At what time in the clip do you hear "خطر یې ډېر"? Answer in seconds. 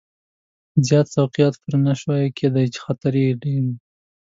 2.85-3.61